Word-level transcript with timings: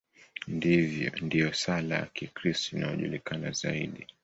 Ndiyo 1.23 1.53
sala 1.53 1.95
ya 1.95 2.05
Kikristo 2.05 2.69
inayojulikana 2.75 3.51
zaidi. 3.51 4.07